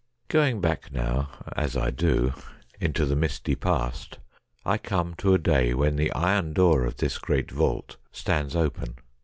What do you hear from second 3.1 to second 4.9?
misty past, I